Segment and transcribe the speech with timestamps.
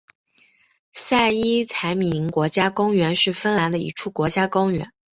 [0.93, 4.91] 塞伊采米宁国家公园是芬兰的一处国家公园。